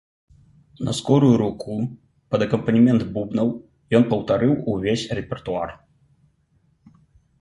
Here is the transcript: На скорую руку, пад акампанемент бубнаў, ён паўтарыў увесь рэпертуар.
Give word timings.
На 0.85 0.93
скорую 0.99 1.33
руку, 1.41 1.75
пад 2.35 2.45
акампанемент 2.47 3.05
бубнаў, 3.17 3.47
ён 3.99 4.03
паўтарыў 4.15 4.57
увесь 4.73 5.07
рэпертуар. 5.19 5.69